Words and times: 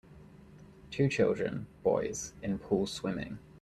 Two 0.89 1.07
children, 1.07 1.67
boys, 1.83 2.33
in 2.41 2.57
pool 2.57 2.87
swimming. 2.87 3.37